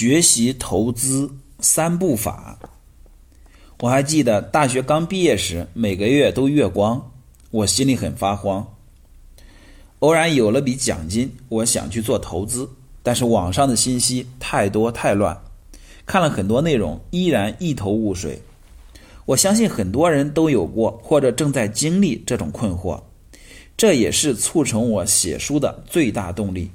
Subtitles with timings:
[0.00, 1.28] 学习投资
[1.58, 2.56] 三步法。
[3.80, 7.10] 我还记得大学刚毕业时，每个月都月光，
[7.50, 8.64] 我心里很发慌。
[9.98, 12.70] 偶然有了笔奖金，我想去做投资，
[13.02, 15.36] 但是网上的信息太多太乱，
[16.06, 18.40] 看了很多内容，依然一头雾水。
[19.24, 23.02] 我相信很多人都有过或者正在经历这种困惑，
[23.76, 26.70] 这也是促成我写书的最大动力。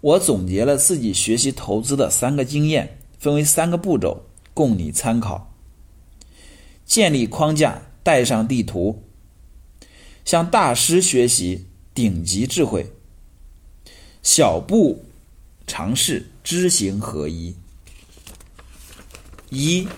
[0.00, 5.52] 我总结了自己学习投资的三个经验，分为三个步骤，供你参考：
[6.86, 9.02] 建立框架，带上地图，
[10.24, 12.86] 向大师学习顶级智慧，
[14.22, 15.04] 小步
[15.66, 17.54] 尝试知行合一。
[19.50, 19.88] 一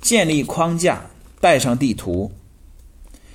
[0.00, 1.04] 建立框架，
[1.40, 2.30] 带上地图。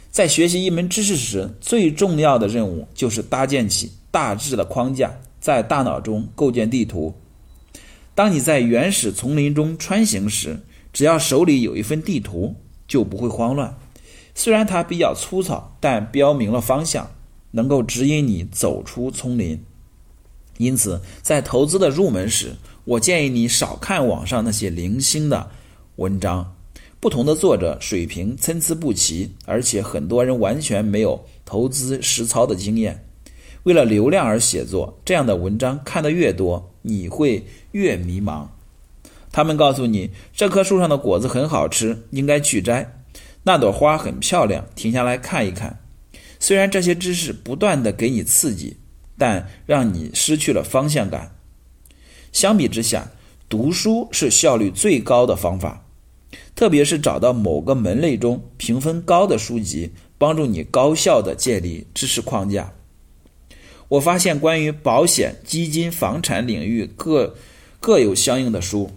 [0.09, 5.11] 在学习一门知识时，最重要的任务就是搭建起大致的框架，
[5.43, 7.13] 在大脑中构建地图。
[8.15, 10.61] 当你在原始丛林中穿行时，
[10.94, 12.55] 只要手里有一份地图，
[12.88, 13.77] 就不会慌乱。
[14.33, 17.11] 虽然它比较粗糙，但标明了方向，
[17.52, 19.61] 能够指引你走出丛林。
[20.59, 22.55] 因此，在投资的入门时，
[22.86, 25.52] 我建议你少看网上那些零星的
[25.97, 26.55] 文章。
[27.02, 33.05] 不同的作者水平参差不齐，而且很多人完全没有投资实操的经验。
[33.64, 38.47] 为了流量而写作，这样的文章看得越多，你会越迷茫。
[39.31, 42.86] 他们告诉你，这棵树上的果子很好吃，应该去摘；
[43.44, 45.80] 那朵花很漂亮，停下来看一看。
[46.39, 48.78] 虽然这些知识不断的给你刺激，
[49.17, 51.36] 但让你失去了方向感。
[52.31, 53.11] 相比之下，
[53.48, 55.86] 读书是效率最高的方法。
[56.55, 62.73] 特别是找到某个门类中评分高的书籍，帮助你高效的建立知识框架。
[63.94, 67.36] 我发现关于保险、基金、房产领域各
[67.80, 68.89] 各有相应的书，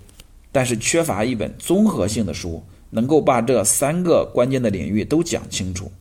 [0.50, 5.92] 但是缺乏一本综合性的书，能够把这三个关键的领域都讲清楚。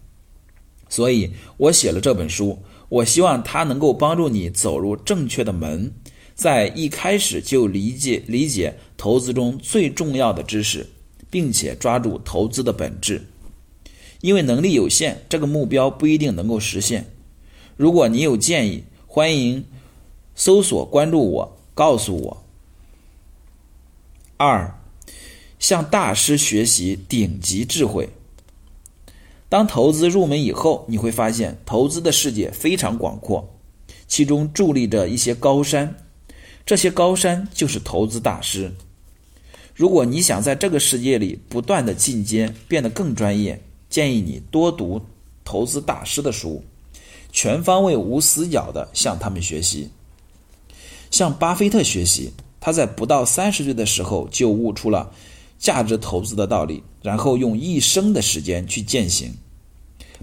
[0.88, 2.58] 所以我写了这本书，
[2.88, 5.92] 我希望它能够帮助你走入正确的门，
[6.34, 10.88] 在一开始就理解理解投资中最重要的知识。
[11.30, 13.22] 并且抓住投资的本质，
[14.22, 17.06] 因为能力有限，这个目标不一定能够实现。
[17.78, 19.66] 如果你有建议，欢迎
[20.34, 22.44] 搜索关注我，告诉我。
[24.38, 24.80] 二，
[25.60, 28.10] 向大师学习顶级智慧。
[29.50, 33.54] 当投资入门以后，你会发现投资的世界非常广阔，
[34.08, 35.98] 其中伫立着一些高山，
[36.66, 38.74] 这些高山就是投资大师。
[39.74, 45.02] 如果你想在这个世界里不断的进阶，变得更专业，建议你多读
[45.44, 46.64] 投资大师的书，
[47.36, 49.90] 全方位无死角的向他们学习。
[51.12, 52.32] 向巴菲特学习，
[52.62, 55.12] 他在不到三十岁的时候就悟出了
[55.60, 59.36] 价值投资的道理，然后用一生的时间去践行。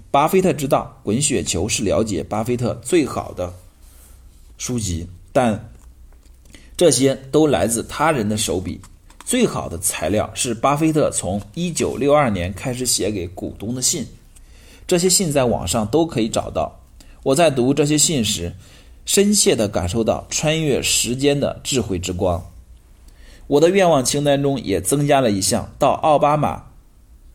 [0.09, 3.53] 巴菲特知道《滚雪球》是了解巴菲特最好的
[4.57, 5.69] 书籍，但
[6.75, 8.81] 这些都来自他人的手笔。
[9.23, 14.07] 最好的材料是巴菲特从1962年开始写给股东的信，
[14.87, 16.79] 这些信在网上都可以找到。
[17.23, 18.53] 我在读这些信时，
[19.05, 22.51] 深切地感受到穿越时间的智慧之光。
[23.47, 26.63] 我的愿望清单中也增加了一项：到奥巴马、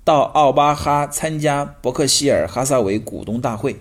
[0.05, 3.77] 到奥巴哈参加伯克希尔哈撒韦股东大会，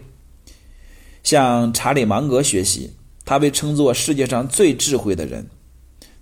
[1.23, 2.94] 向查理芒格学习。
[3.25, 5.50] 他被称作世界上最智慧的人。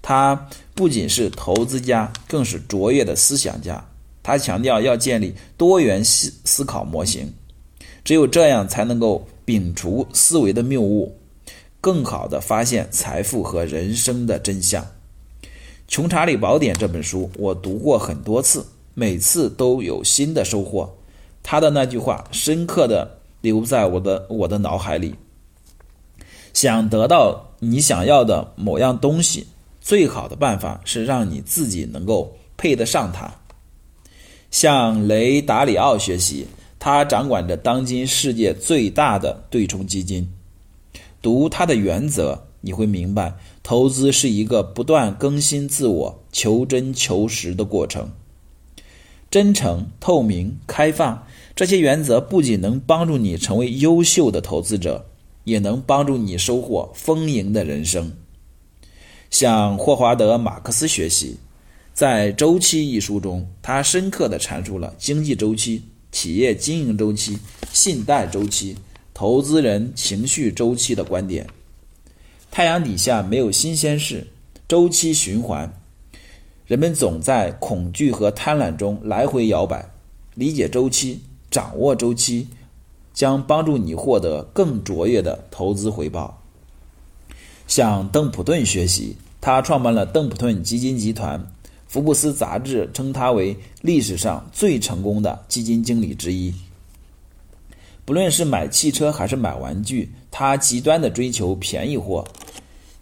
[0.01, 3.87] 他不仅是投资家，更是卓越的思想家。
[4.23, 7.31] 他强调要建立多元思思考模型，
[8.03, 11.17] 只有这样才能够摒除思维的谬误，
[11.79, 14.83] 更好地发现财富和人生的真相。
[15.87, 20.97] 《穷查理宝典》这本书我读过很多次，每次都有新的收获。
[21.43, 25.13] 他的那句话深刻地留在我的我的脑海里：
[26.53, 29.47] 想得到你想要的某样东西。
[29.79, 33.31] 最好的办法是让你自己能够配得上它。
[34.49, 36.47] 向雷达里奥学习，
[36.85, 40.31] 他掌管着当今世界最大的对冲基金。
[41.19, 43.33] 读他的原则，你会明白，
[43.63, 48.11] 投资是一个不断更新自我、求真求实的过程。
[49.31, 55.07] 真诚、透明、开放，这些原则不仅能帮助你成为优秀的投资者，
[55.45, 58.13] 也能帮助你收获丰盈的人生。
[59.31, 61.37] 向霍华德·马克思学习，
[61.95, 65.81] 在《周期》一书中，他深刻地阐述了经济周期、
[66.15, 67.37] 企业经营周期、
[67.73, 68.77] 信贷周期、
[69.13, 71.45] 投资人情绪周期的观点。
[72.49, 74.25] 太阳底下没有新鲜事，
[74.65, 75.73] 周期循环。
[76.67, 79.91] 人们总在恐惧和贪婪中来回摇摆。
[80.35, 81.19] 理解周期，
[81.51, 82.47] 掌握周期，
[83.13, 86.41] 将帮助你获得更卓越的投资回报。
[87.67, 91.45] 向邓普顿学习，他创办了邓普顿基金集团。
[91.87, 96.53] 福布斯杂志称他为历史上最成功的基金经理之一。
[98.03, 102.23] 不论是买汽车还是买玩具，他极端的追求便宜货。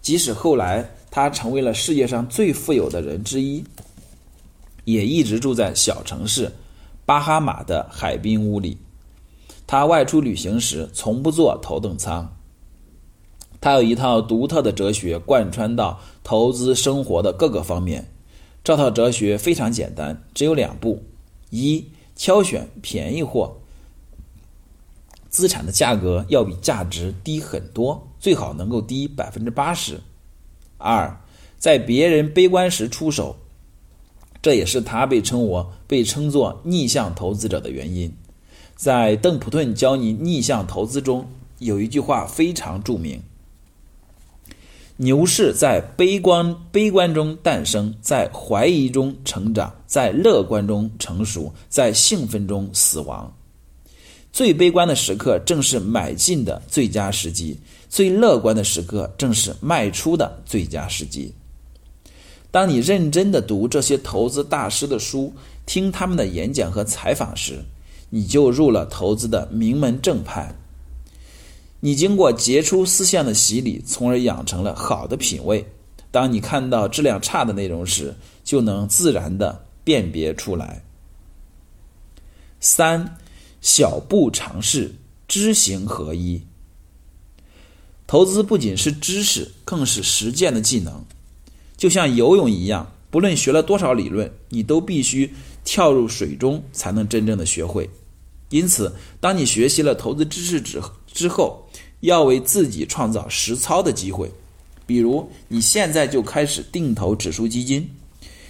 [0.00, 3.64] 即使后来他成为了世界上最富有的人之一，
[4.84, 6.52] 也一直住在小城市
[7.04, 8.78] 巴哈马的海滨屋里。
[9.66, 12.30] 他外出旅行时从不坐头等舱。
[13.60, 18.06] 他有一套独特的哲学，贯穿到投资生活的各个方面。
[18.64, 21.02] 这套哲学非常简单，只有两步：
[21.50, 21.84] 一、
[22.16, 23.58] 挑选便宜货，
[25.28, 29.96] 资产的价格要比价值低很多，最好能够低百分之八十；
[30.78, 31.20] 二、
[31.58, 33.36] 在别人悲观时出手，
[34.40, 38.14] 这也是他被称我被称作逆向投资者的原因。
[38.74, 41.28] 在邓普顿教你逆向投资中，
[41.58, 43.22] 有一句话非常著名。
[44.96, 53.34] 牛市在悲观悲观中诞生，在怀疑中成长，在乐观中成熟，在兴奋中死亡。
[54.32, 57.58] 最悲观的时刻正是买进的最佳时机，
[57.88, 61.34] 最乐观的时刻正是卖出的最佳时机。
[62.52, 65.32] 当你认真的读这些投资大师的书，
[65.66, 67.64] 听他们的演讲和采访时，
[68.10, 70.54] 你就入了投资的名门正派。
[71.84, 75.66] 你经过杰出思想的洗礼，从而养成了好的品味。
[76.10, 80.82] 当你看到质量差的内容时，就能自然的辨别出来。
[82.58, 83.18] 三，
[83.60, 84.94] 小步尝试，
[85.28, 86.40] 知行合一。
[88.06, 91.04] 投资不仅是知识，更是实践的技能。
[91.76, 95.34] 就像游泳一样，不论学了多少理论，你都必须
[95.64, 97.90] 跳入水中才能真正的学会。
[98.48, 100.80] 因此，当你学习了投资知识之
[101.12, 101.63] 之后，
[102.04, 104.30] 要为自己创造实操的机会，
[104.86, 107.90] 比如你现在就开始定投指数基金，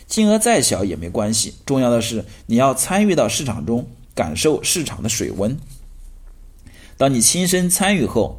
[0.08, 5.56] 金额再小也没关系，重要的是你要参与到市场中，感受市场的水温。
[6.96, 8.36] 当你亲身参与后，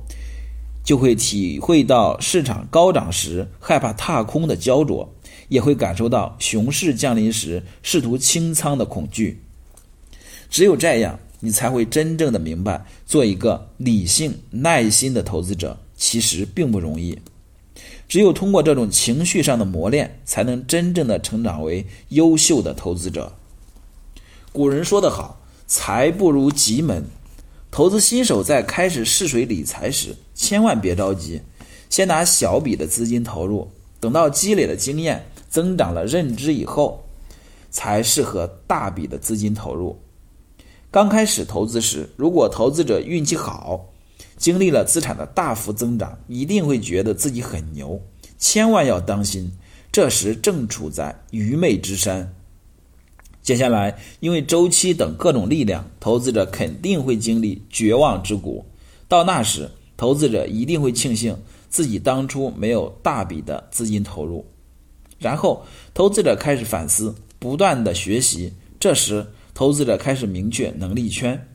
[0.83, 5.09] 就会体会到市场高涨时害怕踏空的焦灼，
[5.47, 9.41] 也会感受到熊市降临时试图清仓的恐惧。
[10.49, 11.17] 只有这样。
[11.45, 17.19] 你才会真正的明白，做一个理性、耐心的投资者其实并不容易。
[18.07, 23.33] 只有通过这种情绪上的磨练，才能真正的成长为优秀的投资者。
[24.51, 27.05] 古人说得好：“财不入急门。”
[27.69, 31.41] 投资新手在开始试水理财时，千万别着急，
[31.91, 33.69] 先拿小笔的资金投入，
[33.99, 37.03] 等到积累了经验、增长了认知以后，
[37.69, 39.99] 才适合大笔的资金投入。
[40.95, 43.91] 刚开始投资时，如果投资者运气好，
[44.37, 48.01] 经历了资产的大幅增长，一定会觉得自己很牛。
[48.37, 49.51] 千万要当心，
[49.91, 52.33] 这时正处在愚昧之山。
[53.41, 58.65] 接下来，因为周期等各种力量，投资者肯定会经历绝望之谷。
[59.09, 61.37] 到那时，投资者一定会庆幸
[61.67, 64.45] 自己当初没有大笔的资金投入。
[65.19, 68.53] 然后，投资者开始反思，不断的学习。
[68.79, 69.25] 这时，
[69.55, 71.47] 投资者开始明确能力圈，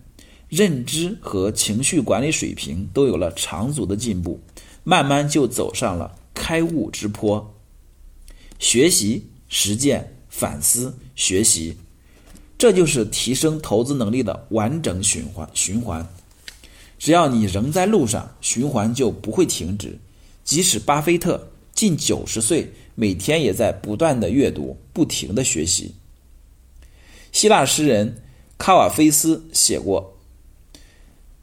[0.49, 4.40] 认知和情绪管理水平都有了长足的进步，
[4.83, 7.54] 慢慢就走上了开悟之坡。
[8.59, 11.76] 学习、实践、反思、学习，
[12.57, 15.47] 这就是提升投资能力的完整循环。
[15.52, 16.09] 循环，
[16.99, 19.99] 只要你仍在路上，循环就不会停止。
[20.42, 25.95] 即使巴菲特近九十岁，每天也在不断的阅读，不停的学习。
[27.32, 28.22] 希腊诗人
[28.58, 30.18] 卡瓦菲斯写过：“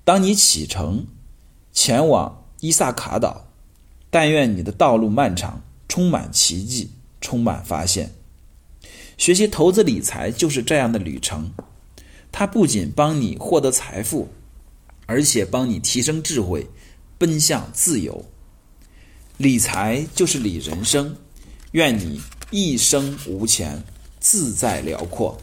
[0.03, 1.07] 当你启程
[1.71, 3.47] 前往伊萨卡岛，
[4.09, 6.91] 但愿你的道路漫长，充满奇迹，
[7.21, 8.13] 充满发现。
[9.17, 11.51] 学习投资理财就是这样的旅程，
[12.31, 14.27] 它不仅帮你获得财富，
[15.05, 16.67] 而且帮你提升智慧，
[17.17, 18.25] 奔向自由。
[19.37, 21.15] 理财就是理人生，
[21.71, 23.83] 愿你一生无钱，
[24.19, 25.39] 自在辽阔。”